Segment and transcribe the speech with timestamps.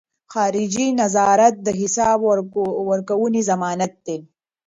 [0.33, 2.17] خارجي نظارت د حساب
[2.89, 4.17] ورکونې ضمانت دی.